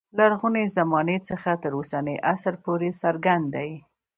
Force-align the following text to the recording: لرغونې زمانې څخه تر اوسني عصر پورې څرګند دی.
لرغونې 0.17 0.63
زمانې 0.77 1.17
څخه 1.29 1.51
تر 1.63 1.71
اوسني 1.77 2.15
عصر 2.31 2.53
پورې 2.63 2.89
څرګند 3.01 3.45
دی. 3.55 3.71